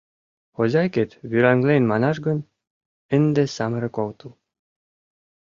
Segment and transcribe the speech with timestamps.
[0.55, 2.39] Хозяйкет вӱраҥлен манаш гын,
[3.15, 4.31] ынде самырык отыл.